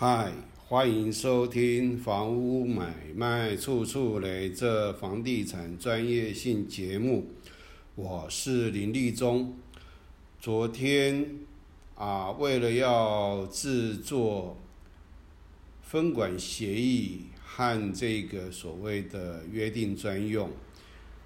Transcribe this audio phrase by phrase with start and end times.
[0.00, 0.30] 嗨，
[0.68, 7.26] 欢迎收听《房屋买卖处处雷》这房地产专业性节目，
[7.96, 9.56] 我是林立忠。
[10.38, 11.40] 昨天
[11.96, 14.56] 啊，为了要制作
[15.82, 20.48] 分管协议和这个所谓的约定专用，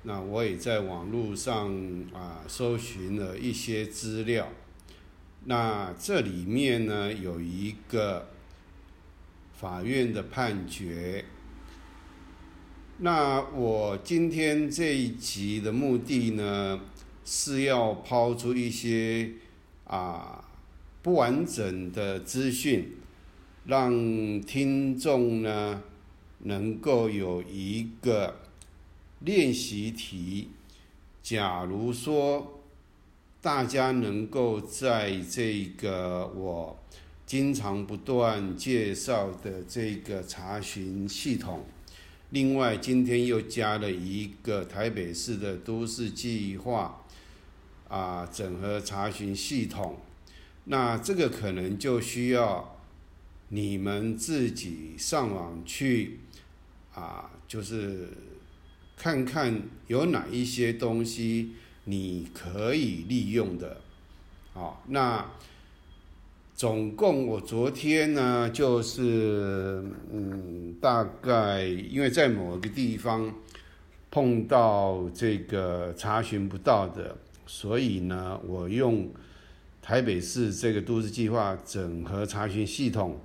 [0.04, 1.70] 那我也在网络上
[2.14, 4.48] 啊搜寻了一些资料。
[5.44, 8.28] 那这里面呢，有一个。
[9.62, 11.24] 法院的判决。
[12.98, 16.80] 那我今天这一集的目的呢，
[17.24, 19.34] 是要抛出一些
[19.84, 20.44] 啊
[21.00, 22.96] 不完整的资讯，
[23.66, 25.80] 让听众呢
[26.40, 28.40] 能够有一个
[29.20, 30.48] 练习题。
[31.22, 32.60] 假如说
[33.40, 36.76] 大家能够在这个我。
[37.24, 41.64] 经常不断介绍的这个查询系统，
[42.28, 47.04] 另外今天又加了一个台北市的都市计划
[47.88, 49.96] 啊整合查询系统，
[50.64, 52.76] 那这个可能就需要
[53.48, 56.18] 你们自己上网去
[56.92, 58.08] 啊，就是
[58.94, 61.52] 看看有哪一些东西
[61.84, 63.80] 你可以利用的，
[64.52, 65.30] 好，那。
[66.62, 69.82] 总共我昨天呢，就是
[70.12, 73.34] 嗯，大概因为在某个地方
[74.12, 79.10] 碰到这个查询不到的，所以呢，我用
[79.82, 83.18] 台北市这个都市计划整合查询系统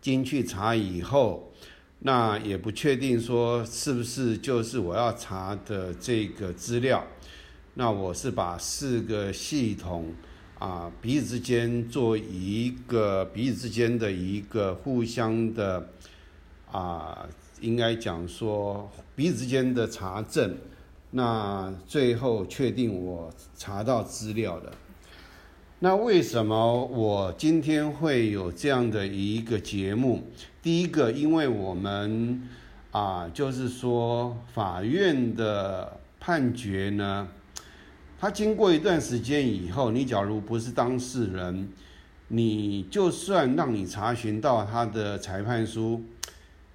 [0.00, 1.52] 进去查以后，
[1.98, 7.04] 那也不确定说是不是就是我要查的这个资料，
[7.74, 10.14] 那我是把四个系统。
[10.62, 15.88] 啊，彼此之间做一个彼此之间的一个互相的
[16.70, 17.26] 啊，
[17.60, 20.56] 应该讲说彼此之间的查证，
[21.10, 24.72] 那最后确定我查到资料了。
[25.80, 30.22] 那为什么我今天会有这样的一个节目？
[30.62, 32.40] 第一个，因为我们
[32.92, 37.26] 啊，就是说法院的判决呢。
[38.22, 41.68] 他经过一段时间以后，你假如不是当事人，
[42.28, 46.04] 你就算让你查询到他的裁判书，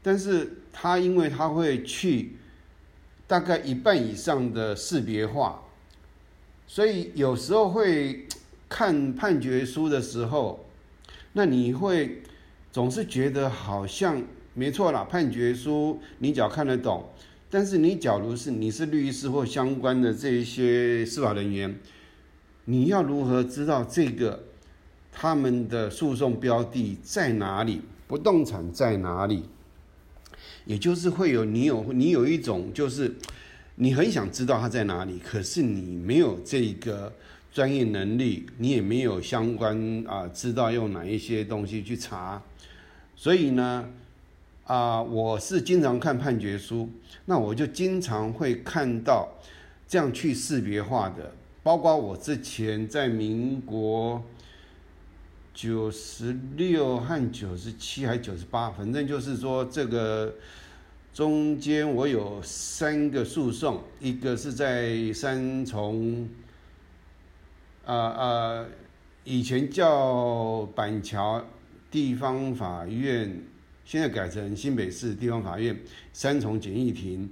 [0.03, 2.36] 但是他因为他会去
[3.28, 5.62] 大概一半以上的识别化，
[6.68, 8.28] 所以有时候会
[8.68, 10.66] 看判决书的时候，
[11.31, 12.24] 那你会
[12.74, 14.22] 总是觉得好像
[14.53, 17.09] 没错啦，判决书你只要看得懂。
[17.50, 21.80] 但是你假如是你是律师或相关的这一些司法人员，
[22.66, 24.44] 你要如何知道这个
[25.13, 29.46] 他们的诉讼标的在哪里，不动产在哪里？
[30.66, 33.16] 也就是会有你有你有一种就是
[33.75, 37.13] 你很想知道它在哪里，可是你没有这个
[37.53, 42.44] 专业能力，你也没有相关啊知道用哪一些东西去查，
[43.16, 43.88] 所以呢。
[44.68, 46.90] 啊，我是经常看判决书，
[47.24, 49.30] 那我就经常会看到
[49.88, 51.32] 这样去识别化的，
[51.64, 54.22] 包括我之前在民国
[55.54, 60.36] 九十六和九十七还九十八，反正就是说这个
[61.14, 66.28] 中间我有三个诉讼，一个是在三重，
[67.86, 68.66] 啊啊，
[69.24, 71.42] 以前叫板桥
[71.90, 73.44] 地方法院。
[73.88, 75.74] 现在改成新北市地方法院
[76.12, 77.30] 三重简易庭，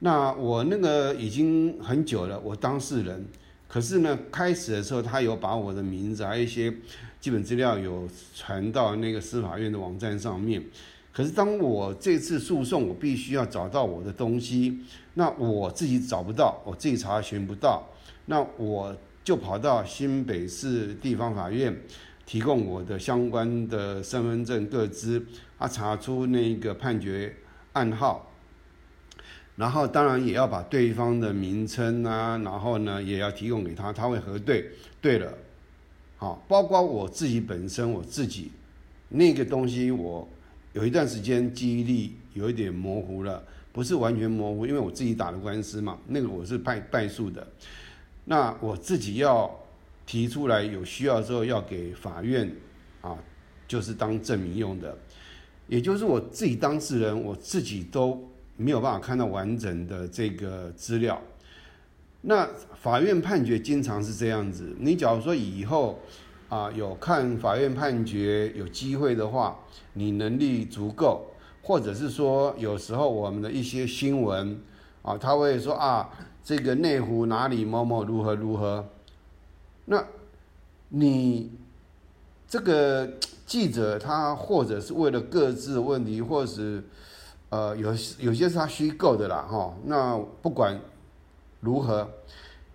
[0.00, 3.24] 那我那个已经很久了，我当事人。
[3.66, 6.70] 可是呢，开始的时候他有把我的名字还一些
[7.18, 10.62] 基本资料有传到那个司法院的网站上面。
[11.10, 14.80] 可是当我这次诉讼，我必须要找到我的东西，
[15.14, 17.82] 那我自己找不到，我自己查询不到，
[18.26, 18.94] 那我
[19.24, 21.74] 就跑到新北市地方法院。
[22.26, 25.24] 提供我的相关的身份证各资，
[25.58, 27.36] 他查出那个判决
[27.74, 28.30] 案号，
[29.56, 34.70] 然后当然也要把对方的名称啊，然后呢也要提供给他，他会核对。
[35.02, 35.34] 对了，
[36.16, 38.50] 好，包括我自己本身，我自己
[39.10, 40.26] 那个东西，我
[40.72, 47.46] 有一段时间记忆力有一点模糊了，不是完全模糊，因为我自己打的官司嘛，那个我是败败诉的，
[48.24, 49.60] 那我自己要。
[50.06, 52.50] 提出来有需要之后要给法院，
[53.00, 53.16] 啊，
[53.66, 54.96] 就是当证明用的，
[55.66, 61.20] 也就是我自己当事人，我自己都没有办法看到完整的这个资料。
[62.22, 62.48] 那
[62.80, 65.98] 法院判决经常是这样子，你假如说以后，
[66.48, 69.58] 啊有看法院判决，有机会的话，
[69.94, 71.26] 你能力足够，
[71.62, 74.58] 或者是说有时候我们的一些新闻
[75.02, 76.08] 啊，他会说啊，
[76.42, 78.88] 这个内湖哪里某某如何如何，
[79.86, 80.04] 那
[80.88, 81.52] 你
[82.48, 83.14] 这个
[83.46, 86.84] 记者他或者是为了各自的问题，或是
[87.50, 90.80] 呃有有些是他虚构的啦哈，那不管
[91.60, 92.08] 如何。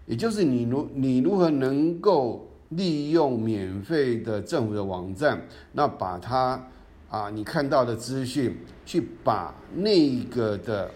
[0.06, 6.68] 也就是你如你如何能够利用免费的政府的网站，那把它
[7.12, 8.58] 啊你看到的资讯，
[8.88, 10.90] 去把那个的，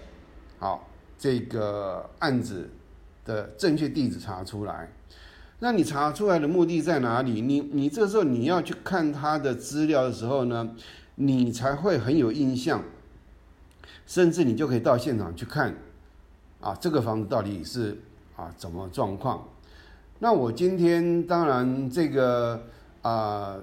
[0.57, 2.67] 好这个案子
[3.23, 4.91] 的正确地址查出来，
[5.63, 7.39] 那你查出来的目的在哪里？
[7.39, 10.75] 你你这时候你要去看他的资料的时候呢，
[11.15, 12.83] 你才会很有印象，
[14.05, 15.73] 甚至你就可以到现场去看，
[16.59, 17.97] 啊这个房子到底是。
[18.35, 19.47] 啊，怎么状况？
[20.17, 22.63] 那我今天当然这个
[23.03, 23.55] 啊，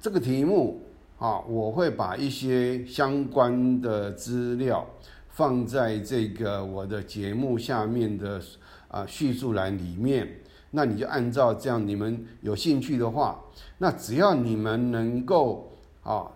[0.00, 0.82] 这个题目
[1.18, 4.84] 啊，我会把一些相关的资料
[5.28, 8.42] 放在这个我的节目下面的
[8.88, 10.41] 啊叙述栏里面。
[10.72, 13.40] 那你就按照这样，你们有兴趣的话，
[13.78, 15.72] 那只要你们能够
[16.02, 16.26] 啊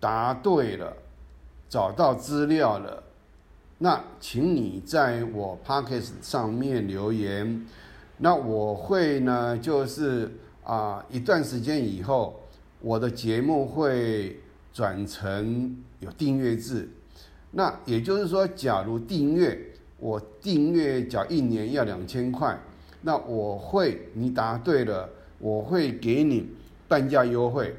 [0.00, 0.96] 答对了，
[1.68, 3.02] 找到资料了。
[3.78, 7.66] 那请你在我 Pockets 上面留言，
[8.18, 10.30] 那我会呢，就是
[10.62, 12.40] 啊，一段时间以后，
[12.80, 14.40] 我的节目会
[14.72, 16.88] 转成有订阅制。
[17.50, 19.58] 那也就是说，假如订阅，
[19.98, 22.58] 我订阅缴一年要两千块，
[23.06, 25.08] 那我会你答对了，
[25.38, 26.48] 我会给你
[26.88, 27.76] 半价优惠。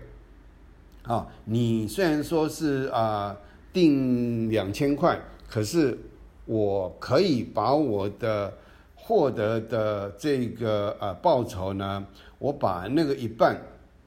[1.01, 3.35] 啊，你虽然说是啊
[3.73, 5.19] 定两千块。
[5.47, 5.97] 可是，
[6.45, 8.51] 我可以把我的
[8.95, 12.05] 获得的这个呃报酬呢，
[12.39, 13.61] 我把那个一半，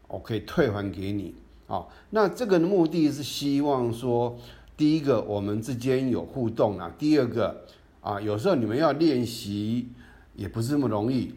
[0.09, 1.35] 我可以退还给你
[1.69, 1.87] 啊。
[2.11, 4.37] 那这个目的是希望说，
[4.77, 7.65] 第一个我们之间有互动啊，第二个
[8.01, 9.89] 啊，有时候你们要练习
[10.39, 11.35] 也不是那么容易，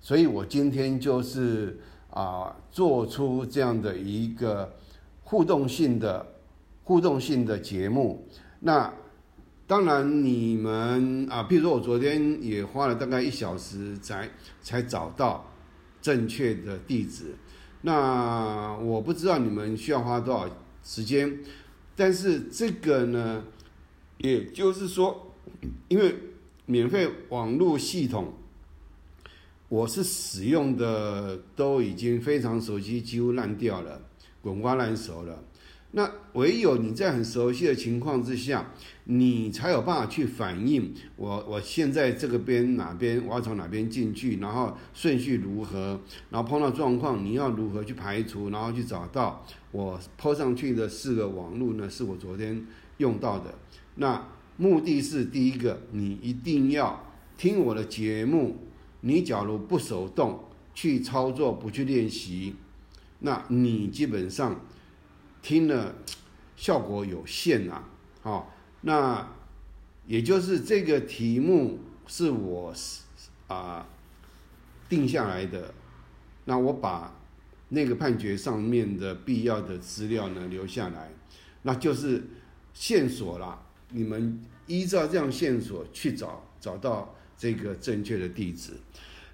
[0.00, 1.76] 所以我今天就是
[2.10, 4.76] 啊，做出这样的一个
[5.24, 6.24] 互动性的
[6.84, 8.26] 互动性的节目，
[8.60, 8.94] 那。
[9.66, 14.28] 当然，你们啊，比如说我昨天也花了大概一小时才
[14.60, 15.50] 才找到
[16.02, 17.34] 正确的地址。
[17.80, 20.46] 那我不知道你们需要花多少
[20.82, 21.38] 时间，
[21.96, 23.42] 但是这个呢，
[24.18, 25.32] 也就是说，
[25.88, 26.14] 因为
[26.66, 28.34] 免费网络系统，
[29.68, 34.00] 我是使用的都已经非常熟悉，几乎烂掉了，
[34.40, 35.42] 滚瓜烂熟了。
[35.96, 38.72] 那唯有你在很熟悉的情况之下，
[39.04, 46.00] 你才有办法去反映我我现在这个边哪边我要从哪边进去，然后顺序如何，
[46.30, 51.88] 然后碰到状况你要如何去排除，然后去找到我抛上去的四个网路呢？
[51.88, 53.54] 是我昨天用到的。
[53.94, 58.56] 那目的是第一个，你一定要听我的节目。
[59.04, 62.56] 你假如不手动去操作，不去练习，
[63.20, 64.60] 那你基本上。
[65.46, 65.94] 听了
[66.56, 67.84] 效果有限呐，
[68.22, 69.28] 好，那
[70.06, 72.72] 也就是这个题目是我
[73.46, 73.86] 啊
[74.88, 75.74] 定下来的，
[76.46, 77.14] 那我把
[77.68, 81.12] 那个判决上面的必要的资料呢留下来，
[81.60, 82.24] 那就是
[82.72, 83.60] 线索啦。
[83.90, 88.72] 你们依照这样线索去找，找到这个正确的地址。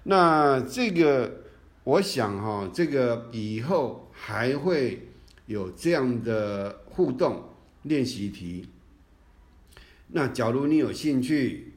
[0.03, 1.43] 那这个
[1.83, 5.07] 我想哈，这个以后还会。
[5.47, 7.49] 有这样的互动
[7.81, 8.69] 练习题，
[10.09, 11.73] 那假如你有兴趣，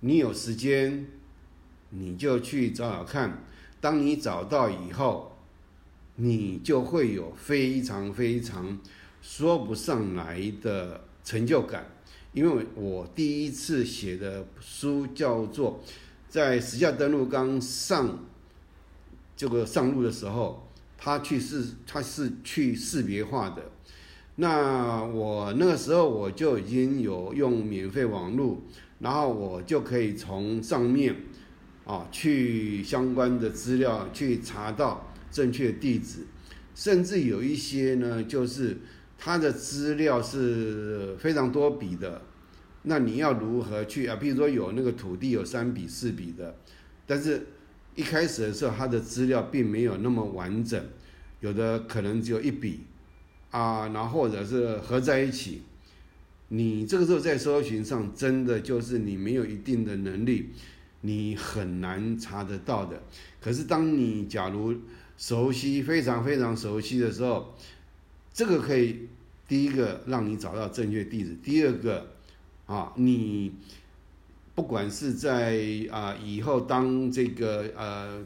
[0.00, 1.04] 你有时间，
[1.90, 3.42] 你就去找找看。
[3.80, 5.36] 当你找到以后，
[6.14, 8.78] 你就会有非常非常
[9.20, 11.90] 说不上来的成就感。
[12.36, 15.80] 因为我第一次写的书叫做
[16.28, 18.26] 《在时下登录刚上
[19.34, 20.62] 这个上路的时候》。
[20.98, 23.62] 他去是，他是去识别化的。
[24.36, 28.62] 那我那个时候我就已经有用免费网络，
[28.98, 31.14] 然后我就可以从上面
[31.84, 36.26] 啊去相关的资料去查到正确地址，
[36.74, 38.78] 甚至有一些呢，就是
[39.18, 42.22] 它的资料是非常多笔的。
[42.82, 44.16] 那你要如何去啊？
[44.16, 46.56] 比如说有那个土地有三笔四笔的，
[47.06, 47.46] 但是。
[47.98, 50.78] 一开始的时候，它的资料并没有那么完整，
[51.40, 52.80] 有的可能只有一笔，
[53.50, 55.62] 啊，然后或者是合在一起，
[56.48, 60.50] 你这个时候在搜寻上，真的就是你没有一定的能力，
[61.00, 63.02] 你很难查得到的。
[63.40, 64.74] 可是当你假如
[65.16, 67.54] 熟悉，非常非常熟悉的时候，
[68.36, 69.08] 这个可以
[69.48, 72.06] 第一个让你找到正确地址，第二个
[72.66, 73.54] 啊，你
[74.54, 75.58] 不管是在
[75.90, 78.22] 啊以后当这个呃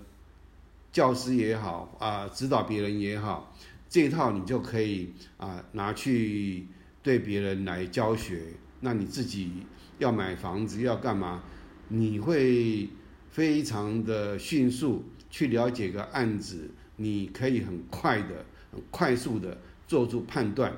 [0.91, 3.55] 教师也好啊，指导别人也好，
[3.89, 6.67] 这一套你就可以啊拿去
[7.05, 8.43] 对别人来教学。
[8.81, 9.53] 那你自己
[10.01, 11.45] 要买房子要干嘛？
[11.87, 12.89] 你会
[13.31, 16.69] 非常的迅速去了解个案子。
[16.97, 19.57] 你可以很快的、很快速的
[19.91, 20.73] 做出判断，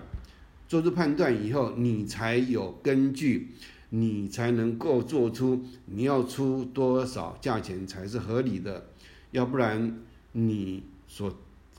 [0.67, 3.51] 做出判断以后，你才有根据，
[3.91, 8.87] 你才能够做出你要出多少价钱才是合理的，
[9.33, 9.99] 要不然
[10.33, 11.31] 你所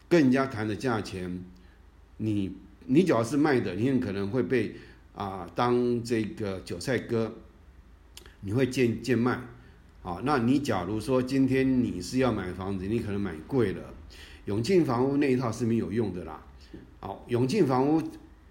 [0.07, 1.43] 跟人家谈的价钱，
[2.17, 4.75] 你你只要是卖的，你很可能会被
[5.15, 7.31] 啊当这个韭菜割，
[8.41, 9.41] 你会贱贱卖，
[10.03, 13.81] 啊，那你假如说今天你是要买房子，你可能买贵了。
[14.45, 16.45] 永庆房屋那一套是没有用的啦，
[17.03, 18.01] 好，永庆房屋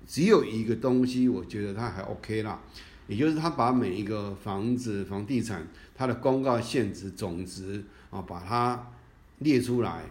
[0.06, 2.60] 只有一个东西，我觉得它还 OK 啦，
[3.06, 8.90] 也就是它把每一个房子、房地产它的公告限值总值啊，把它
[9.38, 10.02] 列出来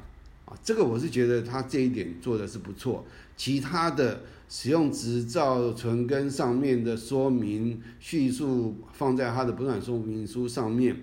[0.45, 3.05] 啊，这个我是觉得它这一点做的是不错。
[3.37, 10.99] 其他的使用执照存根上面的说明叙述放在它的不动产说明书上面，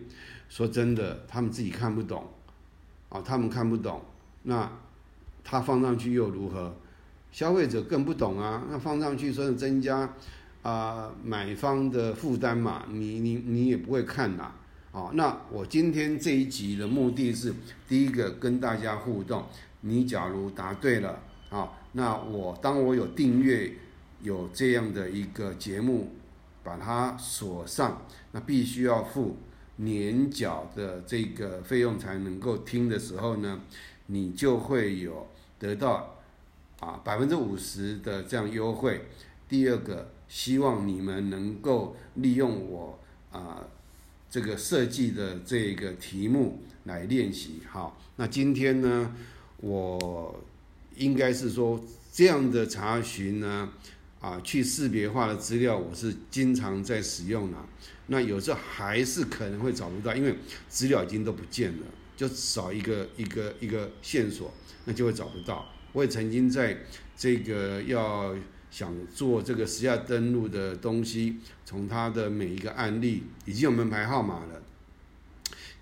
[0.49, 2.27] 说真的，他们自己看不懂
[3.11, 4.03] 啊，他们看不懂。
[4.43, 4.69] 那
[5.45, 6.75] 他放上去又如何？
[7.31, 8.65] 消费者更不懂啊！
[8.71, 10.15] 那放上去说是增加
[10.63, 12.85] 啊买方的负担嘛？
[12.91, 14.53] 你你你也不会看呐！
[14.91, 17.55] 哦，那我今天这一集的目的是
[17.87, 19.45] 第一个跟大家互动。
[19.83, 21.21] 你假如答对了
[21.51, 23.73] 啊，那我当我有订阅
[24.23, 26.11] 有这样的一个节目，
[26.65, 29.37] 把它锁上，那必须要付
[29.77, 33.61] 年缴的这个费用才能够听的时候呢？
[34.07, 36.18] 你就会有得到
[36.81, 39.07] 啊百分之五十的这样优惠。
[39.49, 42.99] 第二个，希望你们能够利用我
[43.33, 43.67] 啊
[44.31, 47.61] 这个设计的这个题目来练习。
[47.71, 49.15] 好，那今天呢，
[49.57, 50.43] 我
[50.97, 51.83] 应该是说
[52.13, 53.71] 这样的查询呢
[54.21, 57.57] 啊去识别化的资料，我是经常在使用的。
[58.09, 60.35] 那有时候还是可能会找不到，因为
[60.69, 61.87] 资料已经都不见了。
[62.17, 64.53] 就少一个一个一个线索，
[64.85, 65.65] 那就会找不到。
[65.99, 66.79] 我也曾经在
[67.17, 68.33] 这个要
[68.71, 74.63] 想做这个实价登录的东西，从他的每一个案例已经有门牌号码了，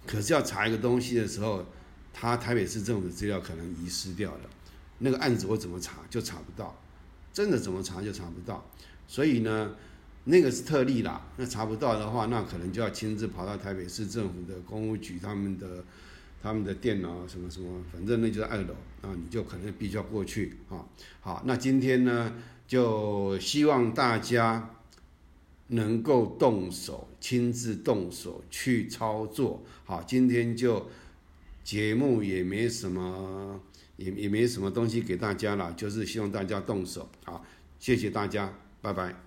[0.07, 1.67] 可是要查一个东西的时候，
[2.15, 4.49] 他台北市政府的资料可能遗失掉了，
[5.01, 6.75] 那个案子我怎么查就查不到，
[7.31, 8.67] 真的怎么查就查不到。
[9.07, 9.73] 所以呢，
[10.25, 11.21] 那个是特例啦。
[11.37, 15.85] 那查不到的话，那可能就要亲自跑到台北市政府的公务局他们的。
[16.47, 18.73] 他们的电脑什么什么，反正那就是二楼
[19.03, 20.87] 啊，你就可能必须要过去啊。
[21.21, 22.33] 好，那今天呢，
[22.69, 24.71] 就希望大家
[25.67, 29.65] 能够动手，亲自动手去操作。
[29.85, 30.89] 好，今天就
[31.65, 33.61] 节目也没什么，
[33.97, 37.11] 也也没什么东西给大家了，就是希望大家动手。
[37.25, 37.45] 好，
[37.81, 39.26] 谢谢大家，拜拜。